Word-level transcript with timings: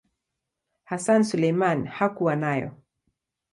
Hassan 0.83 1.23
Suleiman 1.23 1.85
hakuwa 1.87 2.35
nayo. 2.35 2.71